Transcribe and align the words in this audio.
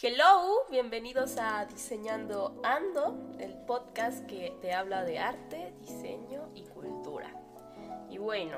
Hello, 0.00 0.64
bienvenidos 0.70 1.36
a 1.36 1.66
Diseñando 1.66 2.58
Ando, 2.64 3.36
el 3.38 3.52
podcast 3.66 4.24
que 4.24 4.56
te 4.62 4.72
habla 4.72 5.04
de 5.04 5.18
arte, 5.18 5.74
diseño 5.82 6.48
y 6.54 6.62
cultura. 6.62 7.30
Y 8.08 8.16
bueno, 8.16 8.56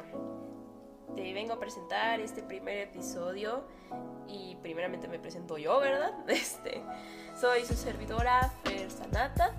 te 1.16 1.32
vengo 1.32 1.54
a 1.54 1.58
presentar 1.58 2.20
este 2.20 2.44
primer 2.44 2.78
episodio 2.78 3.64
y 4.28 4.54
primeramente 4.62 5.08
me 5.08 5.18
presento 5.18 5.58
yo, 5.58 5.80
¿verdad? 5.80 6.12
Este, 6.28 6.80
soy 7.40 7.64
su 7.64 7.74
servidora 7.74 8.54
Fer 8.62 8.88
Sanata, 8.88 9.52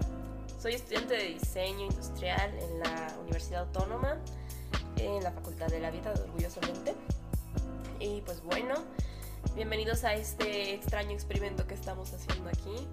soy 0.57 0.75
estudiante 0.75 1.15
de 1.15 1.25
diseño 1.33 1.81
industrial 1.81 2.49
en 2.57 2.79
la 2.79 3.13
Universidad 3.19 3.63
Autónoma, 3.63 4.21
en 4.95 5.21
la 5.21 5.33
Facultad 5.33 5.67
de 5.67 5.81
la 5.81 5.91
Vida, 5.91 6.13
orgullosamente. 6.13 6.95
Y 7.99 8.21
pues 8.21 8.41
bueno, 8.41 8.75
bienvenidos 9.55 10.03
a 10.03 10.13
este 10.13 10.73
extraño 10.73 11.11
experimento 11.11 11.67
que 11.67 11.73
estamos 11.73 12.13
haciendo 12.13 12.49
aquí. 12.49 12.87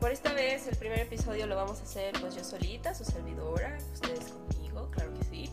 Por 0.00 0.12
esta 0.12 0.32
vez, 0.32 0.66
el 0.68 0.76
primer 0.76 1.00
episodio 1.00 1.46
lo 1.46 1.56
vamos 1.56 1.80
a 1.80 1.82
hacer 1.82 2.14
pues 2.20 2.34
yo 2.34 2.44
solita, 2.44 2.94
su 2.94 3.04
servidora, 3.04 3.76
ustedes 3.92 4.20
conmigo, 4.28 4.88
claro 4.90 5.12
que 5.14 5.24
sí. 5.24 5.50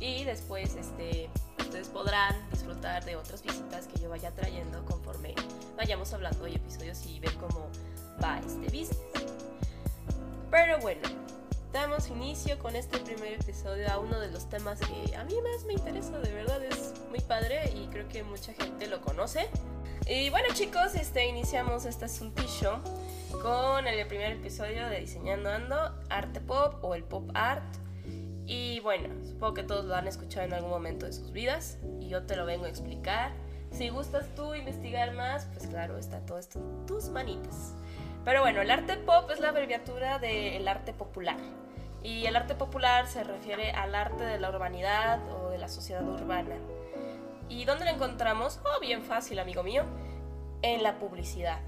Y 0.00 0.24
después, 0.24 0.76
este, 0.76 1.28
ustedes 1.58 1.88
podrán 1.88 2.34
disfrutar 2.50 3.04
de 3.04 3.16
otras 3.16 3.42
visitas 3.42 3.86
que 3.86 4.00
yo 4.00 4.08
vaya 4.08 4.30
trayendo 4.32 4.84
conforme 4.84 5.34
vayamos 5.76 6.12
hablando 6.12 6.44
de 6.44 6.54
episodios 6.54 7.04
y 7.06 7.20
ver 7.20 7.34
cómo 7.34 7.68
va 8.22 8.38
este 8.38 8.64
business. 8.66 8.98
Pero 10.50 10.78
bueno, 10.80 11.02
damos 11.76 12.08
inicio 12.08 12.58
con 12.58 12.74
este 12.74 12.98
primer 13.00 13.34
episodio 13.34 13.86
a 13.92 13.98
uno 13.98 14.18
de 14.18 14.30
los 14.30 14.48
temas 14.48 14.80
que 14.80 15.14
a 15.14 15.24
mí 15.24 15.34
más 15.42 15.66
me 15.66 15.74
interesa, 15.74 16.18
de 16.20 16.32
verdad 16.32 16.64
es 16.64 16.94
muy 17.10 17.20
padre 17.20 17.70
y 17.76 17.86
creo 17.88 18.08
que 18.08 18.22
mucha 18.22 18.54
gente 18.54 18.86
lo 18.86 19.02
conoce. 19.02 19.46
Y 20.08 20.30
bueno 20.30 20.48
chicos, 20.54 20.94
este, 20.94 21.26
iniciamos 21.26 21.84
este 21.84 22.06
asuntillo 22.06 22.78
con 23.42 23.86
el 23.86 24.06
primer 24.06 24.32
episodio 24.32 24.88
de 24.88 25.00
Diseñando 25.00 25.50
Ando, 25.50 25.94
Arte 26.08 26.40
Pop 26.40 26.82
o 26.82 26.94
el 26.94 27.04
Pop 27.04 27.28
Art. 27.34 27.76
Y 28.46 28.80
bueno, 28.80 29.10
supongo 29.26 29.52
que 29.52 29.62
todos 29.62 29.84
lo 29.84 29.96
han 29.96 30.08
escuchado 30.08 30.46
en 30.46 30.54
algún 30.54 30.70
momento 30.70 31.04
de 31.04 31.12
sus 31.12 31.30
vidas 31.30 31.76
y 32.00 32.08
yo 32.08 32.22
te 32.22 32.36
lo 32.36 32.46
vengo 32.46 32.64
a 32.64 32.70
explicar. 32.70 33.32
Si 33.70 33.90
gustas 33.90 34.34
tú 34.34 34.54
investigar 34.54 35.12
más, 35.12 35.44
pues 35.52 35.66
claro, 35.66 35.98
está 35.98 36.24
todo 36.24 36.38
esto 36.38 36.58
en 36.58 36.86
tus 36.86 37.10
manitas. 37.10 37.74
Pero 38.24 38.40
bueno, 38.40 38.62
el 38.62 38.70
arte 38.70 38.96
pop 38.96 39.30
es 39.30 39.40
la 39.40 39.50
abreviatura 39.50 40.18
del 40.18 40.66
arte 40.66 40.94
popular. 40.94 41.36
Y 42.06 42.24
el 42.26 42.36
arte 42.36 42.54
popular 42.54 43.08
se 43.08 43.24
refiere 43.24 43.72
al 43.72 43.92
arte 43.92 44.22
de 44.22 44.38
la 44.38 44.48
urbanidad 44.48 45.18
o 45.32 45.50
de 45.50 45.58
la 45.58 45.68
sociedad 45.68 46.06
urbana. 46.06 46.54
¿Y 47.48 47.64
dónde 47.64 47.84
lo 47.84 47.90
encontramos? 47.90 48.60
Oh, 48.64 48.80
bien 48.80 49.02
fácil, 49.02 49.40
amigo 49.40 49.64
mío. 49.64 49.82
En 50.62 50.84
la 50.84 51.00
publicidad. 51.00 51.58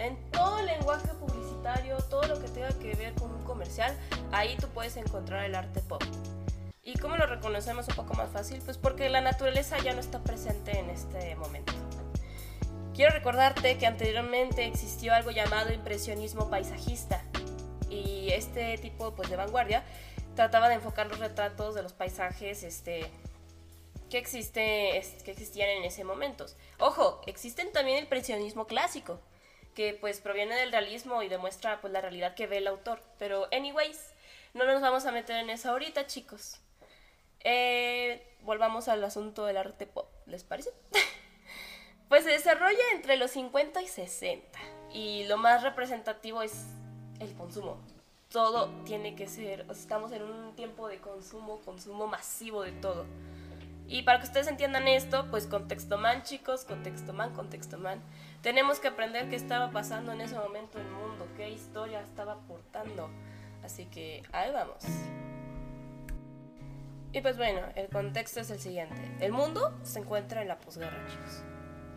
En 0.00 0.16
todo 0.32 0.58
el 0.58 0.66
lenguaje 0.66 1.06
publicitario, 1.20 1.96
todo 2.10 2.24
lo 2.24 2.40
que 2.40 2.48
tenga 2.48 2.70
que 2.70 2.96
ver 2.96 3.14
con 3.14 3.30
un 3.30 3.44
comercial, 3.44 3.96
ahí 4.32 4.56
tú 4.56 4.66
puedes 4.66 4.96
encontrar 4.96 5.44
el 5.44 5.54
arte 5.54 5.80
pop. 5.82 6.02
¿Y 6.82 6.98
cómo 6.98 7.16
lo 7.16 7.26
reconocemos 7.26 7.86
un 7.86 7.94
poco 7.94 8.14
más 8.14 8.30
fácil? 8.30 8.60
Pues 8.64 8.78
porque 8.78 9.08
la 9.08 9.20
naturaleza 9.20 9.78
ya 9.78 9.94
no 9.94 10.00
está 10.00 10.18
presente 10.18 10.76
en 10.76 10.90
este 10.90 11.36
momento. 11.36 11.72
Quiero 12.96 13.12
recordarte 13.12 13.78
que 13.78 13.86
anteriormente 13.86 14.66
existió 14.66 15.14
algo 15.14 15.30
llamado 15.30 15.72
impresionismo 15.72 16.50
paisajista, 16.50 17.22
este 18.30 18.78
tipo 18.78 19.14
pues, 19.14 19.30
de 19.30 19.36
vanguardia 19.36 19.84
trataba 20.34 20.68
de 20.68 20.76
enfocar 20.76 21.08
los 21.08 21.18
retratos 21.18 21.74
de 21.74 21.82
los 21.82 21.92
paisajes 21.92 22.62
este, 22.62 23.10
que, 24.08 24.18
existe, 24.18 25.02
que 25.24 25.30
existían 25.30 25.68
en 25.68 25.84
ese 25.84 26.04
momento. 26.04 26.46
Ojo, 26.78 27.20
existen 27.26 27.72
también 27.72 27.98
el 27.98 28.04
impresionismo 28.04 28.66
clásico, 28.66 29.20
que 29.74 29.94
pues 29.94 30.20
proviene 30.20 30.54
del 30.56 30.72
realismo 30.72 31.22
y 31.22 31.28
demuestra 31.28 31.80
pues, 31.80 31.92
la 31.92 32.00
realidad 32.00 32.34
que 32.34 32.46
ve 32.46 32.58
el 32.58 32.68
autor. 32.68 33.00
Pero 33.18 33.48
anyways, 33.52 34.12
no 34.54 34.64
nos 34.64 34.80
vamos 34.80 35.06
a 35.06 35.12
meter 35.12 35.36
en 35.36 35.50
eso 35.50 35.70
ahorita, 35.70 36.06
chicos. 36.06 36.60
Eh, 37.40 38.36
volvamos 38.42 38.88
al 38.88 39.02
asunto 39.04 39.44
del 39.44 39.56
arte 39.56 39.86
pop, 39.86 40.08
¿les 40.26 40.44
parece? 40.44 40.70
pues 42.08 42.24
se 42.24 42.30
desarrolla 42.30 42.82
entre 42.92 43.16
los 43.16 43.30
50 43.32 43.82
y 43.82 43.86
60 43.86 44.58
y 44.92 45.24
lo 45.24 45.36
más 45.36 45.62
representativo 45.62 46.42
es 46.42 46.66
el 47.20 47.34
consumo. 47.34 47.78
Todo 48.30 48.68
tiene 48.84 49.14
que 49.14 49.26
ser, 49.26 49.64
estamos 49.70 50.12
en 50.12 50.22
un 50.22 50.54
tiempo 50.54 50.86
de 50.86 50.98
consumo, 50.98 51.60
consumo 51.64 52.06
masivo 52.06 52.62
de 52.62 52.72
todo. 52.72 53.06
Y 53.86 54.02
para 54.02 54.18
que 54.20 54.26
ustedes 54.26 54.48
entiendan 54.48 54.86
esto, 54.86 55.30
pues 55.30 55.46
contexto 55.46 55.96
man, 55.96 56.22
chicos, 56.24 56.66
contexto 56.66 57.14
man, 57.14 57.32
contexto 57.32 57.78
man. 57.78 58.02
Tenemos 58.42 58.80
que 58.80 58.88
aprender 58.88 59.30
qué 59.30 59.36
estaba 59.36 59.70
pasando 59.70 60.12
en 60.12 60.20
ese 60.20 60.34
momento 60.34 60.78
en 60.78 60.86
el 60.86 60.92
mundo, 60.92 61.26
qué 61.38 61.48
historia 61.48 62.02
estaba 62.02 62.34
aportando. 62.34 63.08
Así 63.64 63.86
que 63.86 64.22
ahí 64.32 64.52
vamos. 64.52 64.84
Y 67.12 67.22
pues 67.22 67.38
bueno, 67.38 67.62
el 67.76 67.88
contexto 67.88 68.40
es 68.40 68.50
el 68.50 68.60
siguiente. 68.60 69.10
El 69.20 69.32
mundo 69.32 69.74
se 69.84 70.00
encuentra 70.00 70.42
en 70.42 70.48
la 70.48 70.58
posguerra, 70.58 71.02
chicos. 71.06 71.42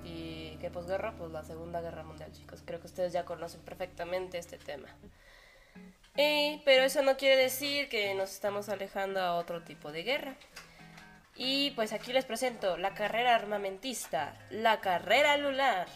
¿Y 0.06 0.56
qué 0.62 0.70
posguerra? 0.72 1.14
Pues 1.18 1.30
la 1.32 1.44
Segunda 1.44 1.82
Guerra 1.82 2.04
Mundial, 2.04 2.32
chicos. 2.32 2.64
Creo 2.66 2.80
que 2.80 2.88
ustedes 2.88 3.12
ya 3.12 3.26
conocen 3.26 3.60
perfectamente 3.62 4.38
este 4.38 4.58
tema. 4.58 4.88
Eh, 6.24 6.62
pero 6.66 6.84
eso 6.84 7.02
no 7.02 7.18
quiere 7.18 7.36
decir 7.36 7.90
que 7.90 8.14
nos 8.14 8.32
estamos 8.32 8.70
alejando 8.70 9.20
a 9.20 9.34
otro 9.34 9.64
tipo 9.64 9.92
de 9.92 10.04
guerra. 10.04 10.36
Y 11.36 11.72
pues 11.72 11.94
aquí 11.94 12.14
les 12.14 12.26
presento 12.26 12.78
la 12.78 12.94
carrera 12.94 13.34
armamentista, 13.34 14.38
la 14.52 14.82
carrera 14.82 15.36
lunar, 15.38 15.88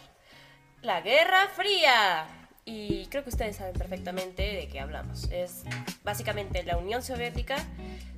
la 0.82 1.00
Guerra 1.00 1.46
Fría. 1.54 2.26
Y 2.64 3.06
creo 3.06 3.22
que 3.22 3.28
ustedes 3.28 3.54
saben 3.54 3.74
perfectamente 3.74 4.42
de 4.42 4.66
qué 4.66 4.80
hablamos. 4.80 5.30
Es 5.30 5.62
básicamente 6.02 6.64
la 6.64 6.76
Unión 6.76 7.04
Soviética 7.04 7.58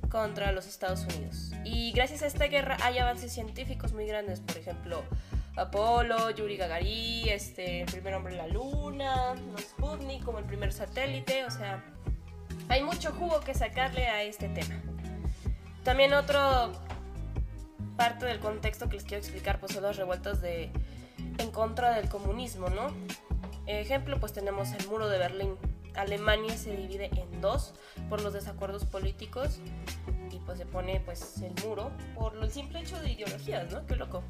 contra 0.09 0.51
los 0.51 0.65
Estados 0.65 1.01
Unidos. 1.01 1.51
Y 1.63 1.91
gracias 1.91 2.23
a 2.23 2.25
esta 2.25 2.45
guerra 2.45 2.77
hay 2.81 2.97
avances 2.97 3.31
científicos 3.31 3.93
muy 3.93 4.07
grandes, 4.07 4.39
por 4.39 4.57
ejemplo, 4.57 5.03
Apolo, 5.59 6.31
Yuri 6.31 6.57
Gagarin, 6.57 7.27
este, 7.29 7.81
el 7.81 7.85
primer 7.85 8.13
hombre 8.13 8.33
en 8.33 8.37
la 8.37 8.47
luna, 8.47 9.35
los 9.51 9.61
Sputnik 9.61 10.23
como 10.23 10.39
el 10.39 10.45
primer 10.45 10.71
satélite, 10.71 11.45
o 11.45 11.51
sea, 11.51 11.83
hay 12.69 12.83
mucho 12.83 13.11
jugo 13.11 13.39
que 13.41 13.53
sacarle 13.53 14.07
a 14.07 14.23
este 14.23 14.47
tema. 14.49 14.81
También 15.83 16.13
otro 16.13 16.71
parte 17.97 18.25
del 18.25 18.39
contexto 18.39 18.87
que 18.87 18.95
les 18.95 19.03
quiero 19.03 19.19
explicar 19.21 19.59
pues 19.59 19.73
son 19.73 19.83
las 19.83 19.97
revueltas 19.97 20.41
de 20.41 20.71
en 21.37 21.51
contra 21.51 21.93
del 21.93 22.07
comunismo, 22.09 22.69
¿no? 22.69 22.87
Ejemplo, 23.65 24.19
pues 24.19 24.33
tenemos 24.33 24.71
el 24.71 24.87
muro 24.87 25.09
de 25.09 25.17
Berlín. 25.17 25.57
Alemania 25.95 26.55
se 26.55 26.75
divide 26.75 27.09
en 27.15 27.41
dos 27.41 27.73
por 28.09 28.21
los 28.21 28.33
desacuerdos 28.33 28.85
políticos 28.85 29.59
y 30.31 30.37
pues 30.39 30.57
se 30.57 30.65
pone 30.65 31.01
pues 31.01 31.41
el 31.41 31.53
muro 31.65 31.91
por 32.15 32.37
el 32.37 32.51
simple 32.51 32.79
hecho 32.79 32.99
de 33.01 33.11
ideologías, 33.11 33.71
¿no? 33.71 33.85
Qué 33.85 33.95
loco. 33.95 34.23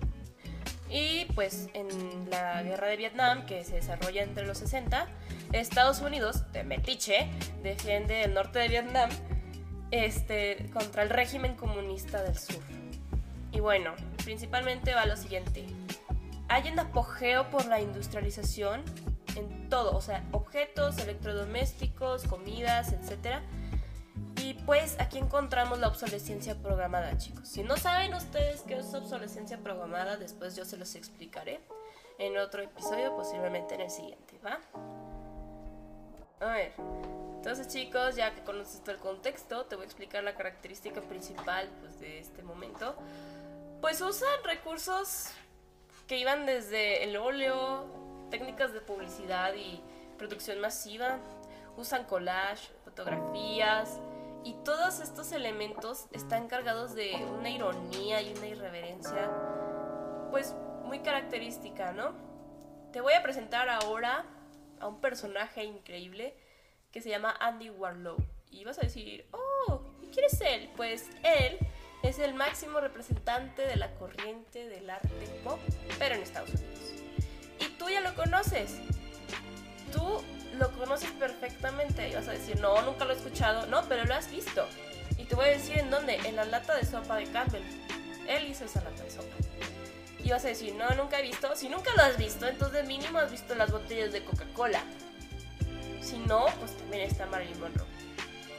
Y 0.90 1.26
pues 1.36 1.70
en 1.74 1.88
la 2.30 2.64
guerra 2.64 2.88
de 2.88 2.98
Vietnam, 2.98 3.46
que 3.46 3.64
se 3.64 3.76
desarrolla 3.76 4.24
entre 4.24 4.46
los 4.46 4.58
60, 4.58 5.08
Estados 5.54 6.02
Unidos, 6.02 6.52
de 6.52 6.64
Metiche, 6.64 7.30
defiende 7.62 8.24
el 8.24 8.34
norte 8.34 8.60
de 8.60 8.70
Vietnam 8.70 9.10
este, 9.92 10.70
contra 10.74 11.04
el 11.04 11.10
régimen 11.10 11.56
comunista 11.56 12.24
del 12.24 12.38
sur. 12.38 12.64
Y 13.52 13.60
bueno, 13.60 13.94
principalmente 14.24 14.94
va 14.94 15.06
lo 15.06 15.16
siguiente. 15.16 15.66
Hay 16.48 16.70
un 16.72 16.80
apogeo 16.80 17.50
por 17.50 17.66
la 17.66 17.80
industrialización 17.82 18.84
en 19.36 19.70
todo, 19.70 19.96
o 19.96 20.02
sea, 20.02 20.24
objetos, 20.32 20.98
electrodomésticos, 20.98 22.24
comidas, 22.24 22.94
etc. 22.94 23.42
Y 24.50 24.56
pues 24.56 25.00
aquí 25.00 25.20
encontramos 25.20 25.78
la 25.78 25.90
obsolescencia 25.90 26.56
programada, 26.56 27.16
chicos. 27.20 27.48
Si 27.48 27.62
no 27.62 27.78
saben 27.78 28.16
ustedes 28.16 28.62
qué 28.62 28.80
es 28.80 28.92
obsolescencia 28.96 29.60
programada, 29.60 30.18
después 30.18 30.56
yo 30.56 30.66
se 30.66 30.76
los 30.76 30.96
explicaré 30.96 31.60
en 32.18 32.36
otro 32.36 32.64
episodio, 32.64 33.16
posiblemente 33.16 33.76
en 33.76 33.82
el 33.82 33.92
siguiente, 33.92 34.40
¿va? 34.44 34.60
A 36.40 36.54
ver, 36.54 36.74
entonces 37.36 37.68
chicos, 37.68 38.16
ya 38.16 38.34
que 38.34 38.42
conoces 38.42 38.82
todo 38.82 38.96
el 38.96 38.98
contexto, 39.00 39.68
te 39.68 39.76
voy 39.76 39.84
a 39.84 39.86
explicar 39.86 40.24
la 40.24 40.34
característica 40.34 41.00
principal 41.00 41.70
pues, 41.82 42.00
de 42.00 42.18
este 42.18 42.42
momento. 42.42 42.96
Pues 43.82 44.02
usan 44.02 44.44
recursos 44.44 45.28
que 46.08 46.18
iban 46.18 46.48
desde 46.48 47.04
el 47.04 47.18
óleo, 47.18 47.86
técnicas 48.32 48.74
de 48.74 48.82
publicidad 48.82 49.54
y 49.54 49.80
producción 50.18 50.60
masiva, 50.60 51.20
usan 51.78 52.06
collage, 52.06 52.68
fotografías, 52.84 54.00
y 54.44 54.54
todos 54.64 55.00
estos 55.00 55.32
elementos 55.32 56.06
están 56.12 56.48
cargados 56.48 56.96
de 56.96 57.16
una 57.16 57.50
ironía 57.50 58.22
y 58.22 58.34
una 58.34 58.48
irreverencia, 58.48 59.30
pues 60.32 60.56
muy 60.86 61.00
característica, 61.00 61.92
¿no? 61.92 62.14
Te 62.92 63.02
voy 63.02 63.14
a 63.14 63.22
presentar 63.22 63.70
ahora 63.70 64.26
a 64.80 64.88
un 64.88 65.00
personaje 65.02 65.64
increíble 65.64 66.36
que 66.92 67.02
se 67.02 67.10
llama 67.10 67.36
Andy 67.40 67.70
Warlow. 67.70 68.18
Y 68.50 68.64
vas 68.64 68.80
a 68.80 68.82
decir, 68.82 69.28
oh, 69.32 69.82
¿y 70.02 70.08
quién 70.08 70.26
es 70.26 70.42
él? 70.42 70.70
Pues 70.76 71.10
él 71.24 71.60
es 72.02 72.18
el 72.20 72.34
máximo 72.34 72.80
representante 72.80 73.68
de 73.68 73.76
la 73.76 73.94
corriente 73.96 74.68
del 74.68 74.90
arte 74.90 75.42
pop, 75.44 75.60
pero 76.00 76.16
en 76.16 76.22
Estados 76.22 76.50
Unidos. 76.50 76.94
Y 77.60 77.66
tú 77.78 77.86
lo 78.02 78.16
conoces. 78.16 78.80
Tú 79.92 80.24
lo 80.58 80.72
conoces 80.72 81.12
perfectamente 81.12 82.10
y 82.10 82.16
vas 82.16 82.28
a 82.28 82.32
decir, 82.32 82.60
no, 82.60 82.82
nunca 82.82 83.06
lo 83.06 83.14
he 83.14 83.16
escuchado. 83.16 83.66
No, 83.68 83.84
pero 83.88 84.06
lo 84.06 84.14
has 84.14 84.29
voy 85.40 85.48
a 85.48 85.52
decir 85.52 85.80
en 85.80 85.90
dónde, 85.90 86.18
en 86.26 86.36
la 86.36 86.44
lata 86.44 86.76
de 86.76 86.86
sopa 86.86 87.16
de 87.16 87.24
Campbell. 87.28 87.64
Él 88.28 88.50
hizo 88.50 88.66
esa 88.66 88.82
lata 88.82 89.04
de 89.04 89.10
sopa. 89.10 89.36
Y 90.22 90.32
vas 90.32 90.44
a 90.44 90.50
decir, 90.50 90.76
no, 90.76 90.90
nunca 90.96 91.18
he 91.20 91.22
visto. 91.22 91.56
Si 91.56 91.70
nunca 91.70 91.92
lo 91.96 92.04
has 92.04 92.18
visto, 92.18 92.46
entonces 92.46 92.86
mínimo 92.86 93.20
has 93.20 93.32
visto 93.32 93.56
las 93.56 93.72
botellas 93.72 94.12
de 94.12 94.22
Coca-Cola. 94.26 94.84
Si 96.02 96.18
no, 96.20 96.46
pues 96.60 96.76
también 96.78 97.04
está 97.04 97.26
Marilyn 97.28 97.58
Monroe. 97.58 97.88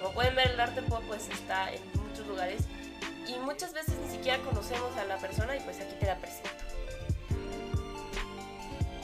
Como 0.01 0.15
pueden 0.15 0.35
ver, 0.35 0.53
el 0.53 0.61
arte 0.61 0.81
pop 0.81 1.03
pues 1.07 1.29
está 1.29 1.71
en 1.71 1.83
muchos 2.03 2.27
lugares 2.27 2.63
y 3.29 3.39
muchas 3.41 3.75
veces 3.75 3.95
ni 3.99 4.11
siquiera 4.11 4.39
conocemos 4.39 4.97
a 4.97 5.05
la 5.05 5.19
persona 5.19 5.55
y 5.57 5.61
pues 5.61 5.79
aquí 5.81 5.95
te 6.01 6.07
la 6.07 6.17
presento. 6.17 6.49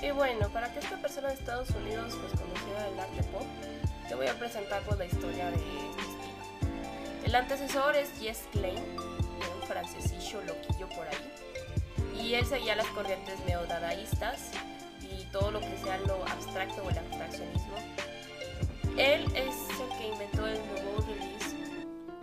Y 0.02 0.10
bueno, 0.12 0.48
para 0.48 0.72
que 0.72 0.78
esta 0.78 0.96
persona 0.96 1.28
de 1.28 1.34
Estados 1.34 1.68
Unidos 1.70 2.14
pues 2.18 2.40
conociera 2.40 2.88
el 2.88 2.98
arte 2.98 3.22
pop, 3.24 3.46
te 4.08 4.14
voy 4.14 4.28
a 4.28 4.38
presentar 4.38 4.80
pues 4.82 4.98
la 4.98 5.04
historia 5.04 5.50
de. 5.50 5.95
El 7.26 7.34
antecesor 7.34 7.96
es 7.96 8.08
Jess 8.20 8.44
Klein, 8.52 8.78
un 8.78 9.66
francesillo 9.66 10.42
loquillo 10.42 10.88
por 10.90 11.08
ahí, 11.08 12.22
y 12.22 12.34
él 12.34 12.46
seguía 12.46 12.76
las 12.76 12.86
corrientes 12.90 13.34
neodadaístas 13.48 14.52
y 15.02 15.24
todo 15.32 15.50
lo 15.50 15.58
que 15.58 15.76
sea 15.82 15.98
lo 16.06 16.24
abstracto 16.28 16.84
o 16.84 16.88
el 16.90 16.98
abstraccionismo. 16.98 17.78
Él 18.96 19.24
es 19.34 19.56
el 19.80 19.98
que 19.98 20.06
inventó 20.06 20.46
el 20.46 20.60
nuevo 20.68 21.04
release 21.08 21.56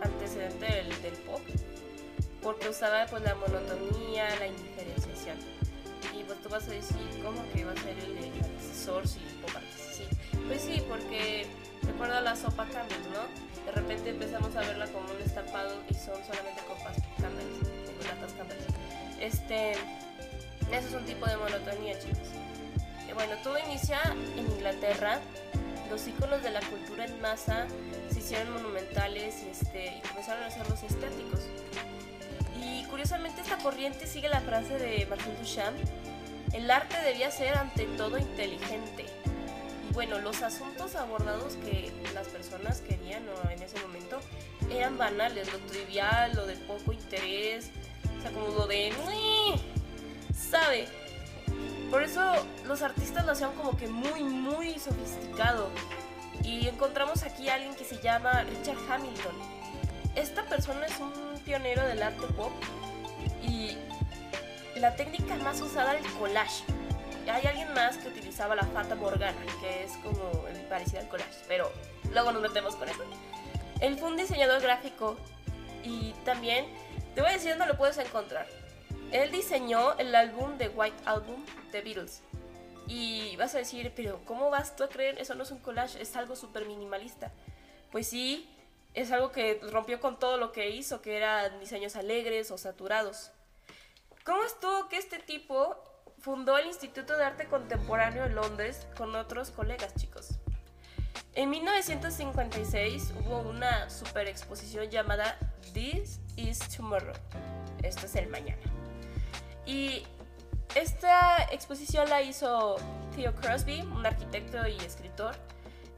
antecedente 0.00 0.66
del, 1.02 1.12
pop 1.26 1.42
porque 2.42 2.70
usaba 2.70 3.04
pues 3.04 3.22
la 3.24 3.34
monotonía, 3.34 4.24
la 4.38 4.46
indiferenciación. 4.46 5.36
Y 6.18 6.24
pues 6.24 6.40
tú 6.40 6.48
vas 6.48 6.66
a 6.66 6.70
decir, 6.70 6.96
¿cómo 7.22 7.42
que 7.52 7.66
va 7.66 7.72
a 7.72 7.76
ser 7.76 7.98
el, 7.98 8.42
antecesor 8.42 9.06
si 9.06 9.18
pop 9.42 9.50
sí? 9.92 10.04
Pues 10.48 10.62
sí, 10.62 10.82
porque 10.88 11.46
recuerda 11.82 12.22
la 12.22 12.34
sopa 12.34 12.66
Campbell, 12.68 13.12
¿no? 13.12 13.53
De 13.64 13.72
repente 13.72 14.10
empezamos 14.10 14.54
a 14.56 14.60
verla 14.60 14.86
como 14.88 15.10
un 15.10 15.20
estampado 15.22 15.74
y 15.88 15.94
son 15.94 16.16
solamente 16.24 16.62
copas 16.68 16.96
Campbell, 17.20 18.06
latas 18.06 18.32
Campbell. 18.32 18.58
Este, 19.20 19.72
eso 19.72 20.88
es 20.88 20.94
un 20.94 21.04
tipo 21.04 21.26
de 21.26 21.36
monotonía, 21.36 21.98
chicos. 21.98 22.28
Y 23.08 23.12
bueno, 23.12 23.36
todo 23.42 23.58
inicia 23.58 24.00
en 24.36 24.46
Inglaterra. 24.52 25.20
Los 25.90 26.06
iconos 26.06 26.42
de 26.42 26.50
la 26.50 26.60
cultura 26.60 27.04
en 27.04 27.20
masa 27.20 27.66
se 28.10 28.18
hicieron 28.18 28.52
monumentales 28.52 29.42
y, 29.44 29.50
este, 29.50 29.96
y 29.96 30.00
comenzaron 30.08 30.42
a 30.44 30.50
ser 30.50 30.68
los 30.68 30.82
estéticos. 30.82 31.40
Y 32.60 32.84
curiosamente 32.84 33.42
esta 33.42 33.58
corriente 33.58 34.06
sigue 34.06 34.28
la 34.28 34.40
frase 34.40 34.78
de 34.78 35.06
Marcel 35.06 35.36
Duchamp, 35.38 35.76
el 36.52 36.70
arte 36.70 36.96
debía 37.02 37.30
ser 37.30 37.58
ante 37.58 37.84
todo 37.96 38.16
inteligente. 38.16 39.06
Bueno, 39.94 40.18
los 40.18 40.42
asuntos 40.42 40.96
abordados 40.96 41.54
que 41.64 41.92
las 42.12 42.26
personas 42.26 42.80
querían 42.80 43.22
en 43.48 43.62
ese 43.62 43.78
momento 43.80 44.18
eran 44.68 44.98
banales, 44.98 45.52
lo 45.52 45.60
trivial, 45.60 46.32
lo 46.34 46.46
de 46.46 46.56
poco 46.56 46.92
interés, 46.92 47.70
o 48.18 48.20
sea, 48.20 48.32
como 48.32 48.48
lo 48.48 48.66
de... 48.66 48.92
¿Sabe? 50.36 50.88
Por 51.90 52.02
eso 52.02 52.20
los 52.66 52.82
artistas 52.82 53.24
lo 53.24 53.32
hacían 53.32 53.52
como 53.52 53.76
que 53.76 53.86
muy, 53.86 54.24
muy 54.24 54.80
sofisticado. 54.80 55.70
Y 56.42 56.66
encontramos 56.66 57.22
aquí 57.22 57.48
a 57.48 57.54
alguien 57.54 57.76
que 57.76 57.84
se 57.84 58.02
llama 58.02 58.42
Richard 58.42 58.78
Hamilton. 58.90 59.34
Esta 60.16 60.44
persona 60.46 60.86
es 60.86 60.98
un 60.98 61.38
pionero 61.44 61.86
del 61.86 62.02
arte 62.02 62.26
pop 62.36 62.52
y 63.42 63.76
la 64.74 64.96
técnica 64.96 65.36
más 65.36 65.60
usada 65.60 65.96
el 65.96 66.04
collage. 66.14 66.64
Hay 67.26 67.46
alguien 67.46 67.72
más 67.72 67.96
que 67.96 68.08
utilizaba 68.08 68.54
la 68.54 68.64
fata 68.64 68.94
morgana, 68.94 69.40
que 69.60 69.84
es 69.84 69.92
como 69.98 70.46
el 70.48 70.60
parecido 70.66 71.00
al 71.00 71.08
collage, 71.08 71.44
pero 71.48 71.72
luego 72.12 72.32
nos 72.32 72.42
metemos 72.42 72.76
con 72.76 72.88
eso. 72.88 73.02
Él 73.80 73.96
fue 73.98 74.10
un 74.10 74.16
diseñador 74.16 74.60
gráfico 74.60 75.16
y 75.82 76.12
también 76.24 76.66
te 77.14 77.22
voy 77.22 77.30
a 77.30 77.32
decir 77.34 77.50
dónde 77.50 77.66
lo 77.66 77.76
puedes 77.76 77.98
encontrar. 77.98 78.46
Él 79.10 79.30
diseñó 79.30 79.96
el 79.98 80.14
álbum 80.14 80.58
de 80.58 80.68
White 80.68 80.96
Album 81.06 81.44
de 81.72 81.80
Beatles. 81.80 82.22
Y 82.86 83.36
vas 83.36 83.54
a 83.54 83.58
decir, 83.58 83.92
pero 83.96 84.20
¿cómo 84.26 84.50
vas 84.50 84.76
tú 84.76 84.84
a 84.84 84.88
creer? 84.88 85.18
Eso 85.18 85.34
no 85.34 85.44
es 85.44 85.50
un 85.50 85.58
collage, 85.58 86.00
es 86.02 86.16
algo 86.16 86.36
súper 86.36 86.66
minimalista. 86.66 87.32
Pues 87.90 88.08
sí, 88.08 88.48
es 88.92 89.10
algo 89.12 89.32
que 89.32 89.60
rompió 89.70 90.00
con 90.00 90.18
todo 90.18 90.36
lo 90.36 90.52
que 90.52 90.70
hizo, 90.70 91.00
que 91.00 91.16
eran 91.16 91.58
diseños 91.60 91.96
alegres 91.96 92.50
o 92.50 92.58
saturados. 92.58 93.30
¿Cómo 94.24 94.42
estuvo 94.44 94.88
que 94.88 94.98
este 94.98 95.18
tipo 95.18 95.76
fundó 96.24 96.56
el 96.56 96.66
Instituto 96.66 97.18
de 97.18 97.24
Arte 97.24 97.44
Contemporáneo 97.44 98.24
en 98.24 98.34
Londres 98.34 98.86
con 98.96 99.14
otros 99.14 99.50
colegas, 99.50 99.94
chicos? 99.94 100.38
En 101.34 101.50
1956 101.50 103.12
hubo 103.20 103.40
una 103.40 103.90
super 103.90 104.26
exposición 104.26 104.88
llamada 104.88 105.36
This 105.74 106.20
is 106.36 106.60
Tomorrow. 106.74 107.12
Esto 107.82 108.06
es 108.06 108.16
el 108.16 108.28
mañana. 108.28 108.62
Y 109.66 110.06
esta 110.74 111.44
exposición 111.52 112.08
la 112.08 112.22
hizo 112.22 112.76
Theo 113.14 113.34
Crosby, 113.34 113.82
un 113.82 114.06
arquitecto 114.06 114.66
y 114.66 114.78
escritor. 114.78 115.34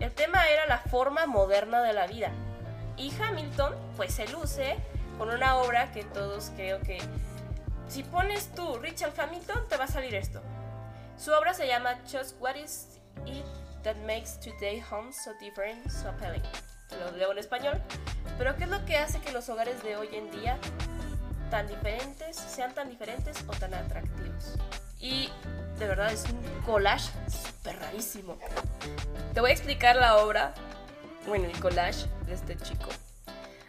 El 0.00 0.12
tema 0.12 0.48
era 0.48 0.66
la 0.66 0.78
forma 0.78 1.26
moderna 1.26 1.82
de 1.82 1.92
la 1.92 2.08
vida. 2.08 2.32
Y 2.96 3.12
Hamilton, 3.16 3.76
pues 3.96 4.14
se 4.14 4.26
luce 4.26 4.76
con 5.18 5.30
una 5.30 5.56
obra 5.58 5.92
que 5.92 6.02
todos 6.02 6.50
creo 6.56 6.80
que 6.80 6.98
si 7.88 8.02
pones 8.02 8.54
tú 8.54 8.78
Richard 8.78 9.12
Hamilton 9.18 9.68
te 9.68 9.76
va 9.76 9.84
a 9.84 9.88
salir 9.88 10.14
esto. 10.14 10.42
Su 11.16 11.32
obra 11.32 11.54
se 11.54 11.66
llama 11.66 11.98
Just 12.10 12.40
What 12.40 12.56
Is 12.56 12.98
It 13.24 13.44
That 13.82 13.96
Makes 14.06 14.40
Today 14.40 14.82
Home 14.90 15.12
So 15.12 15.32
Different, 15.40 15.90
So 15.90 16.08
Appealing. 16.08 16.42
Te 16.88 16.96
lo 16.98 17.10
leo 17.12 17.32
en 17.32 17.38
español. 17.38 17.80
Pero 18.38 18.56
¿qué 18.56 18.64
es 18.64 18.70
lo 18.70 18.84
que 18.84 18.96
hace 18.96 19.20
que 19.20 19.32
los 19.32 19.48
hogares 19.48 19.82
de 19.82 19.96
hoy 19.96 20.08
en 20.12 20.30
día 20.30 20.58
tan 21.50 21.66
diferentes, 21.66 22.36
sean 22.36 22.74
tan 22.74 22.90
diferentes 22.90 23.44
o 23.46 23.52
tan 23.52 23.72
atractivos? 23.74 24.56
Y 25.00 25.30
de 25.78 25.86
verdad 25.86 26.12
es 26.12 26.24
un 26.24 26.62
collage 26.62 27.10
súper 27.28 27.78
rarísimo. 27.78 28.38
Te 29.32 29.40
voy 29.40 29.50
a 29.50 29.52
explicar 29.52 29.96
la 29.96 30.18
obra 30.18 30.54
bueno, 31.26 31.46
el 31.46 31.58
collage 31.60 32.06
de 32.26 32.34
este 32.34 32.56
chico. 32.56 32.88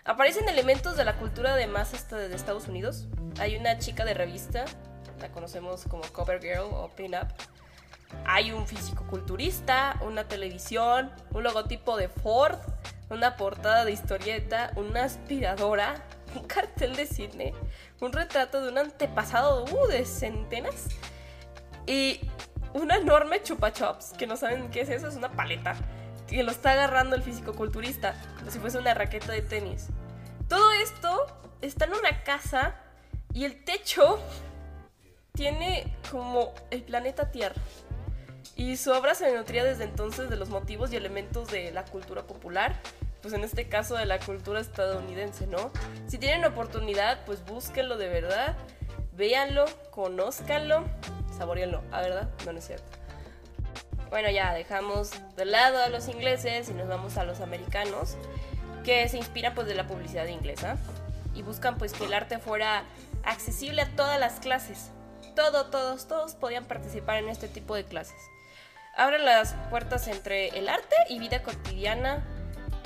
Aparecen 0.05 0.47
elementos 0.47 0.95
de 0.95 1.03
la 1.03 1.17
cultura 1.17 1.55
de 1.55 1.67
masa 1.67 1.97
de 2.15 2.33
Estados 2.35 2.67
Unidos. 2.67 3.07
Hay 3.39 3.55
una 3.55 3.77
chica 3.77 4.03
de 4.03 4.15
revista, 4.15 4.65
la 5.19 5.29
conocemos 5.29 5.83
como 5.83 6.01
Cover 6.11 6.41
Girl 6.41 6.69
o 6.71 6.89
Pin 6.95 7.13
Up. 7.13 7.27
Hay 8.25 8.51
un 8.51 8.65
físico-culturista, 8.65 9.99
una 10.01 10.27
televisión, 10.27 11.11
un 11.31 11.43
logotipo 11.43 11.97
de 11.97 12.07
Ford, 12.07 12.57
una 13.11 13.37
portada 13.37 13.85
de 13.85 13.91
historieta, 13.91 14.71
una 14.75 15.03
aspiradora, 15.03 16.03
un 16.35 16.47
cartel 16.47 16.95
de 16.95 17.05
cine, 17.05 17.53
un 18.01 18.11
retrato 18.11 18.59
de 18.61 18.69
un 18.69 18.79
antepasado 18.79 19.65
uh, 19.65 19.87
de 19.87 20.05
centenas 20.05 20.87
y 21.85 22.19
una 22.73 22.95
enorme 22.95 23.43
chupa 23.43 23.71
chops, 23.71 24.13
que 24.17 24.25
no 24.25 24.35
saben 24.35 24.71
qué 24.71 24.81
es 24.81 24.89
eso, 24.89 25.07
es 25.07 25.15
una 25.15 25.29
paleta 25.29 25.75
que 26.27 26.41
lo 26.41 26.51
está 26.51 26.71
agarrando 26.71 27.15
el 27.15 27.21
físico-culturista, 27.21 28.15
como 28.39 28.49
si 28.49 28.57
fuese 28.57 28.79
una 28.79 28.95
raqueta 28.95 29.31
de 29.31 29.43
tenis. 29.43 29.89
Todo 30.49 30.71
esto 30.71 31.27
está 31.61 31.85
en 31.85 31.93
una 31.93 32.23
casa 32.23 32.75
y 33.37 33.45
el 33.45 33.63
techo 33.63 34.19
tiene 35.33 35.95
como 36.09 36.55
el 36.71 36.81
planeta 36.81 37.29
Tierra. 37.29 37.61
Y 38.55 38.77
su 38.77 38.91
obra 38.91 39.13
se 39.13 39.31
nutría 39.31 39.63
desde 39.63 39.83
entonces 39.83 40.31
de 40.31 40.37
los 40.37 40.49
motivos 40.49 40.91
y 40.91 40.95
elementos 40.95 41.51
de 41.51 41.71
la 41.71 41.85
cultura 41.85 42.23
popular, 42.23 42.81
pues 43.21 43.35
en 43.35 43.43
este 43.43 43.69
caso 43.69 43.95
de 43.95 44.07
la 44.07 44.17
cultura 44.17 44.59
estadounidense, 44.59 45.45
¿no? 45.45 45.69
Si 46.07 46.17
tienen 46.17 46.45
oportunidad, 46.45 47.23
pues 47.27 47.45
búsquenlo 47.45 47.97
de 47.97 48.07
verdad, 48.07 48.57
véanlo, 49.13 49.65
conózcanlo, 49.91 50.83
saboreanlo. 51.37 51.83
¿A 51.91 51.99
ah, 51.99 52.01
verdad? 52.01 52.29
No, 52.43 52.53
no 52.53 52.57
es 52.57 52.65
cierto. 52.65 52.89
Bueno, 54.09 54.31
ya 54.31 54.51
dejamos 54.55 55.11
de 55.35 55.45
lado 55.45 55.83
a 55.83 55.89
los 55.89 56.07
ingleses 56.07 56.69
y 56.69 56.73
nos 56.73 56.87
vamos 56.87 57.17
a 57.17 57.23
los 57.23 57.41
americanos, 57.41 58.17
que 58.83 59.07
se 59.09 59.17
inspiran 59.17 59.53
pues 59.53 59.67
de 59.67 59.75
la 59.75 59.85
publicidad 59.85 60.25
inglesa 60.25 60.77
y 61.37 61.43
buscan 61.43 61.77
pues 61.77 61.93
que 61.93 62.05
el 62.05 62.13
arte 62.15 62.39
fuera 62.39 62.83
accesible 63.27 63.81
a 63.81 63.95
todas 63.95 64.19
las 64.19 64.39
clases. 64.39 64.91
Todo, 65.35 65.67
todos, 65.67 66.07
todos 66.07 66.33
podían 66.33 66.65
participar 66.65 67.17
en 67.17 67.29
este 67.29 67.47
tipo 67.47 67.75
de 67.75 67.83
clases. 67.83 68.17
Abren 68.95 69.25
las 69.25 69.53
puertas 69.69 70.07
entre 70.07 70.49
el 70.57 70.67
arte 70.69 70.95
y 71.09 71.19
vida 71.19 71.43
cotidiana 71.43 72.25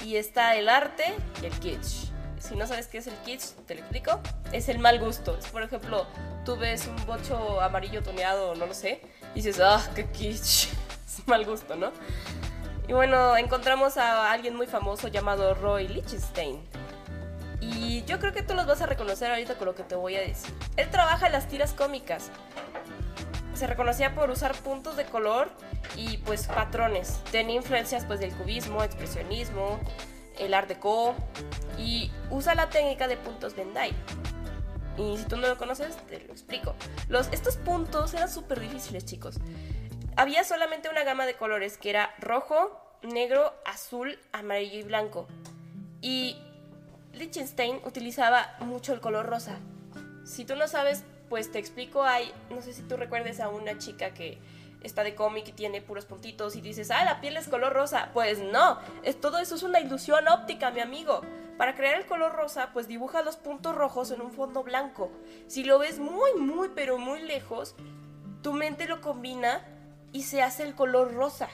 y 0.03 0.17
está 0.17 0.55
el 0.55 0.67
arte 0.67 1.13
y 1.41 1.45
el 1.45 1.53
kitsch. 1.59 2.11
Si 2.39 2.55
no 2.55 2.65
sabes 2.67 2.87
qué 2.87 2.97
es 2.97 3.07
el 3.07 3.15
kitsch, 3.23 3.53
te 3.67 3.75
lo 3.75 3.81
explico. 3.81 4.19
Es 4.51 4.67
el 4.67 4.79
mal 4.79 4.99
gusto. 4.99 5.37
por 5.51 5.63
ejemplo, 5.63 6.07
tú 6.43 6.57
ves 6.57 6.87
un 6.87 7.05
bocho 7.05 7.61
amarillo 7.61 8.03
toneado, 8.03 8.55
no 8.55 8.65
lo 8.65 8.73
sé, 8.73 8.99
y 9.33 9.35
dices, 9.35 9.61
ah, 9.61 9.81
qué 9.95 10.09
kitsch 10.09 10.69
mal 11.27 11.45
gusto, 11.45 11.75
¿no? 11.75 11.91
Y 12.87 12.93
bueno, 12.93 13.37
encontramos 13.37 13.95
a 13.97 14.31
alguien 14.31 14.55
muy 14.55 14.67
famoso 14.67 15.07
llamado 15.07 15.53
Roy 15.53 15.87
Lichtenstein. 15.87 16.59
Y 17.61 18.03
yo 18.05 18.19
creo 18.19 18.33
que 18.33 18.41
tú 18.41 18.55
los 18.55 18.65
vas 18.65 18.81
a 18.81 18.87
reconocer 18.87 19.29
ahorita 19.29 19.55
con 19.55 19.67
lo 19.67 19.75
que 19.75 19.83
te 19.83 19.95
voy 19.95 20.15
a 20.15 20.21
decir. 20.21 20.53
Él 20.75 20.89
trabaja 20.89 21.27
en 21.27 21.31
las 21.31 21.47
tiras 21.47 21.73
cómicas. 21.73 22.31
se 23.53 23.67
reconocía 23.67 24.15
por 24.15 24.31
usar 24.31 24.55
puntos 24.55 24.97
de 24.97 25.05
color 25.05 25.51
y 25.95 26.17
pues 26.17 26.47
patrones. 26.47 27.21
Tenía 27.31 27.55
influencias 27.55 28.05
pues 28.05 28.19
del 28.19 28.33
cubismo, 28.33 28.83
expresionismo, 28.83 29.79
el 30.39 30.55
art 30.55 30.67
deco 30.67 31.15
y 31.77 32.11
usa 32.31 32.55
la 32.55 32.69
técnica 32.69 33.07
de 33.07 33.17
puntos 33.17 33.55
Bandai. 33.55 33.93
Y 34.97 35.17
si 35.17 35.25
tú 35.25 35.37
no 35.37 35.47
lo 35.47 35.57
conoces, 35.57 35.95
te 36.07 36.19
lo 36.19 36.33
explico. 36.33 36.75
Los, 37.07 37.29
estos 37.31 37.57
puntos 37.57 38.13
eran 38.13 38.29
súper 38.29 38.59
difíciles, 38.59 39.05
chicos. 39.05 39.37
Había 40.17 40.43
solamente 40.43 40.89
una 40.89 41.03
gama 41.03 41.25
de 41.25 41.35
colores 41.35 41.77
que 41.77 41.89
era 41.89 42.13
rojo, 42.19 42.97
negro, 43.01 43.53
azul, 43.65 44.19
amarillo 44.31 44.79
y 44.79 44.83
blanco. 44.83 45.27
Y 46.01 46.37
Liechtenstein 47.13 47.81
utilizaba 47.85 48.55
mucho 48.59 48.93
el 48.93 49.01
color 49.01 49.25
rosa. 49.25 49.57
Si 50.23 50.45
tú 50.45 50.55
no 50.55 50.67
sabes, 50.67 51.03
pues 51.29 51.51
te 51.51 51.59
explico. 51.59 52.03
Hay, 52.03 52.31
no 52.49 52.61
sé 52.61 52.73
si 52.73 52.81
tú 52.83 52.97
recuerdes 52.97 53.39
a 53.39 53.49
una 53.49 53.77
chica 53.77 54.13
que 54.13 54.37
está 54.81 55.03
de 55.03 55.15
cómic 55.15 55.47
y 55.47 55.51
tiene 55.51 55.81
puros 55.81 56.05
puntitos 56.05 56.55
y 56.55 56.61
dices, 56.61 56.91
ah, 56.91 57.03
la 57.05 57.21
piel 57.21 57.37
es 57.37 57.47
color 57.47 57.73
rosa. 57.73 58.09
Pues 58.13 58.39
no, 58.39 58.79
es, 59.03 59.19
todo 59.19 59.39
eso 59.39 59.55
es 59.55 59.63
una 59.63 59.79
ilusión 59.79 60.27
óptica, 60.27 60.71
mi 60.71 60.79
amigo. 60.79 61.21
Para 61.57 61.75
crear 61.75 61.95
el 61.95 62.05
color 62.05 62.33
rosa, 62.33 62.71
pues 62.73 62.87
dibuja 62.87 63.21
los 63.21 63.37
puntos 63.37 63.75
rojos 63.75 64.11
en 64.11 64.21
un 64.21 64.31
fondo 64.31 64.63
blanco. 64.63 65.11
Si 65.47 65.63
lo 65.63 65.79
ves 65.79 65.99
muy, 65.99 66.33
muy, 66.33 66.69
pero 66.73 66.97
muy 66.97 67.21
lejos, 67.21 67.75
tu 68.41 68.53
mente 68.53 68.87
lo 68.87 69.01
combina 69.01 69.65
y 70.11 70.23
se 70.23 70.41
hace 70.41 70.63
el 70.63 70.75
color 70.75 71.13
rosa. 71.13 71.49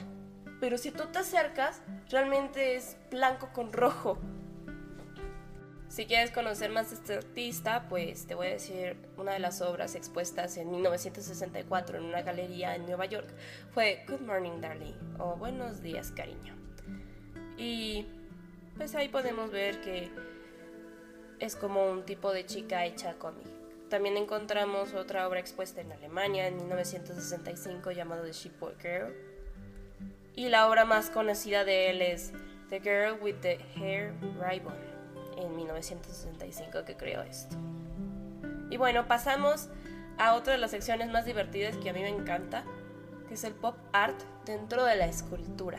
Pero 0.60 0.78
si 0.78 0.90
tú 0.90 1.04
te 1.12 1.18
acercas, 1.18 1.82
realmente 2.10 2.74
es 2.76 2.96
blanco 3.10 3.50
con 3.52 3.72
rojo. 3.72 4.18
Si 5.88 6.04
quieres 6.04 6.30
conocer 6.30 6.70
más 6.70 6.90
de 6.90 6.96
este 6.96 7.14
artista, 7.14 7.88
pues 7.88 8.26
te 8.26 8.34
voy 8.34 8.48
a 8.48 8.50
decir 8.50 8.96
una 9.16 9.32
de 9.32 9.38
las 9.38 9.62
obras 9.62 9.94
expuestas 9.94 10.58
en 10.58 10.70
1964 10.70 11.96
en 11.96 12.04
una 12.04 12.20
galería 12.20 12.76
en 12.76 12.84
Nueva 12.84 13.06
York 13.06 13.28
fue 13.72 14.04
Good 14.06 14.20
Morning 14.20 14.60
Darling 14.60 14.94
o 15.18 15.36
Buenos 15.36 15.80
días 15.82 16.12
cariño. 16.12 16.54
Y 17.56 18.06
pues 18.76 18.94
ahí 18.94 19.08
podemos 19.08 19.50
ver 19.50 19.80
que 19.80 20.10
es 21.38 21.56
como 21.56 21.90
un 21.90 22.04
tipo 22.04 22.34
de 22.34 22.44
chica 22.44 22.84
hecha 22.84 23.14
cómic. 23.14 23.46
También 23.88 24.18
encontramos 24.18 24.92
otra 24.92 25.26
obra 25.26 25.40
expuesta 25.40 25.80
en 25.80 25.90
Alemania 25.90 26.48
en 26.48 26.58
1965 26.58 27.92
llamado 27.92 28.24
The 28.24 28.32
Shipboard 28.32 28.78
Girl. 28.82 29.14
Y 30.36 30.50
la 30.50 30.68
obra 30.68 30.84
más 30.84 31.08
conocida 31.08 31.64
de 31.64 31.88
él 31.88 32.02
es 32.02 32.32
The 32.68 32.80
Girl 32.80 33.18
with 33.22 33.36
the 33.40 33.58
Hair 33.74 34.12
Ribbon 34.38 34.87
en 35.42 35.56
1965 35.56 36.84
que 36.84 36.96
creó 36.96 37.22
esto. 37.22 37.56
Y 38.70 38.76
bueno, 38.76 39.06
pasamos 39.06 39.68
a 40.18 40.34
otra 40.34 40.52
de 40.52 40.58
las 40.58 40.70
secciones 40.70 41.10
más 41.10 41.24
divertidas 41.24 41.76
que 41.76 41.90
a 41.90 41.92
mí 41.92 42.00
me 42.00 42.08
encanta, 42.08 42.64
que 43.28 43.34
es 43.34 43.44
el 43.44 43.54
pop 43.54 43.76
art 43.92 44.18
dentro 44.44 44.84
de 44.84 44.96
la 44.96 45.06
escultura. 45.06 45.78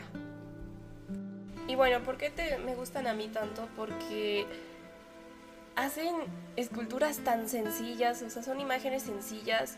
Y 1.68 1.76
bueno, 1.76 2.04
¿por 2.04 2.18
qué 2.18 2.30
te, 2.30 2.58
me 2.58 2.74
gustan 2.76 3.06
a 3.06 3.14
mí 3.14 3.28
tanto? 3.28 3.68
Porque 3.76 4.48
hacen 5.76 6.16
esculturas 6.56 7.20
tan 7.20 7.48
sencillas, 7.48 8.22
o 8.24 8.30
sea, 8.30 8.42
son 8.42 8.60
imágenes 8.60 9.04
sencillas 9.04 9.78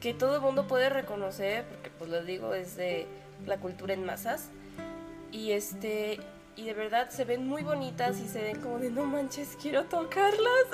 que 0.00 0.12
todo 0.12 0.36
el 0.36 0.42
mundo 0.42 0.66
puede 0.66 0.90
reconocer, 0.90 1.64
porque 1.64 1.90
pues 1.90 2.10
les 2.10 2.26
digo, 2.26 2.54
es 2.54 2.76
la 3.46 3.58
cultura 3.58 3.94
en 3.94 4.04
masas. 4.04 4.48
Y 5.30 5.52
este, 5.52 6.18
y 6.56 6.64
de 6.64 6.74
verdad 6.74 7.08
se 7.10 7.24
ven 7.24 7.46
muy 7.48 7.62
bonitas 7.62 8.20
y 8.20 8.28
se 8.28 8.42
ven 8.42 8.60
como 8.60 8.78
de 8.78 8.90
no 8.90 9.04
manches, 9.04 9.56
quiero 9.60 9.84
tocarlas. 9.84 10.66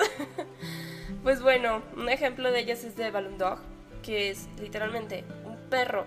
pues 1.23 1.41
bueno, 1.41 1.81
un 1.95 2.09
ejemplo 2.09 2.51
de 2.51 2.59
ellas 2.59 2.83
es 2.83 2.95
de 2.95 3.11
Balloon 3.11 3.37
Dog, 3.37 3.59
que 4.03 4.29
es 4.29 4.47
literalmente 4.59 5.23
un 5.45 5.57
perro 5.69 6.05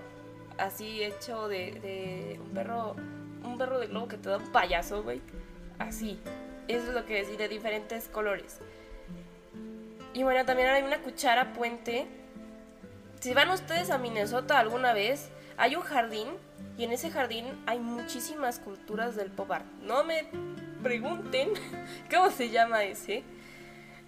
así 0.58 1.02
hecho 1.02 1.48
de, 1.48 2.38
un 2.42 2.50
perro 2.50 2.96
un 3.44 3.58
perro 3.58 3.80
de 3.80 3.88
globo 3.88 4.08
que 4.08 4.16
te 4.16 4.28
da 4.28 4.38
un 4.38 4.52
payaso, 4.52 5.02
güey. 5.02 5.20
Así. 5.78 6.20
Eso 6.68 6.88
es 6.88 6.94
lo 6.94 7.04
que 7.04 7.14
decir 7.14 7.36
de 7.36 7.48
diferentes 7.48 8.08
colores. 8.08 8.58
Y 10.14 10.22
bueno, 10.22 10.44
también 10.44 10.68
hay 10.68 10.82
una 10.82 11.00
cuchara 11.02 11.52
puente. 11.52 12.06
Si 13.20 13.34
van 13.34 13.50
ustedes 13.50 13.90
a 13.90 13.98
Minnesota 13.98 14.60
alguna 14.60 14.92
vez, 14.92 15.30
hay 15.56 15.74
un 15.74 15.82
jardín 15.82 16.28
y 16.78 16.84
en 16.84 16.92
ese 16.92 17.10
jardín 17.10 17.46
hay 17.66 17.78
muchísimas 17.78 18.58
culturas 18.58 19.16
del 19.16 19.30
pop 19.30 19.50
art. 19.50 19.66
No 19.82 20.04
me 20.04 20.26
pregunten 20.82 21.50
cómo 22.10 22.30
se 22.30 22.50
llama 22.50 22.84
ese, 22.84 23.22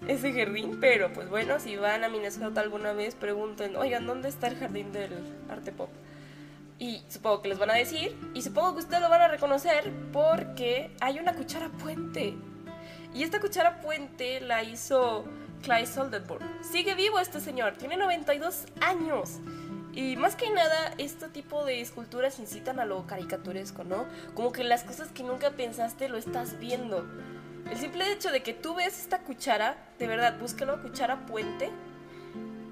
ese 0.07 0.33
jardín, 0.33 0.79
pero 0.79 1.13
pues 1.13 1.29
bueno, 1.29 1.59
si 1.59 1.75
van 1.75 2.03
a 2.03 2.09
Minnesota 2.09 2.61
alguna 2.61 2.93
vez, 2.93 3.15
pregunten, 3.15 3.75
oigan, 3.75 4.05
¿dónde 4.05 4.29
está 4.29 4.47
el 4.47 4.57
jardín 4.57 4.91
del 4.91 5.11
arte 5.49 5.71
pop? 5.71 5.89
Y 6.77 7.03
supongo 7.07 7.41
que 7.41 7.49
les 7.49 7.57
van 7.57 7.69
a 7.69 7.75
decir, 7.75 8.17
y 8.33 8.41
supongo 8.41 8.73
que 8.73 8.79
ustedes 8.79 9.01
lo 9.01 9.09
van 9.09 9.21
a 9.21 9.27
reconocer 9.29 9.91
porque 10.11 10.91
hay 10.99 11.19
una 11.19 11.33
cuchara 11.33 11.69
puente. 11.69 12.35
Y 13.13 13.23
esta 13.23 13.39
cuchara 13.39 13.79
puente 13.79 14.41
la 14.41 14.61
hizo 14.63 15.23
Clyde 15.63 15.87
Soldenburg. 15.87 16.43
Sigue 16.61 16.95
vivo 16.95 17.17
este 17.19 17.39
señor, 17.39 17.75
tiene 17.77 17.95
92 17.95 18.65
años. 18.81 19.39
Y 19.95 20.17
más 20.17 20.35
que 20.35 20.49
nada, 20.49 20.93
este 20.97 21.29
tipo 21.29 21.63
de 21.63 21.79
esculturas 21.79 22.37
incitan 22.39 22.81
a 22.81 22.85
lo 22.85 23.07
caricaturesco, 23.07 23.85
¿no? 23.85 24.05
Como 24.33 24.51
que 24.51 24.65
las 24.65 24.83
cosas 24.83 25.07
que 25.07 25.23
nunca 25.23 25.51
pensaste 25.51 26.09
lo 26.09 26.17
estás 26.17 26.59
viendo. 26.59 27.07
El 27.71 27.77
simple 27.77 28.11
hecho 28.11 28.29
de 28.29 28.43
que 28.43 28.53
tú 28.53 28.75
ves 28.75 28.99
esta 28.99 29.19
cuchara, 29.19 29.77
de 29.97 30.07
verdad, 30.07 30.37
búscalo, 30.37 30.81
cuchara 30.81 31.25
puente, 31.25 31.69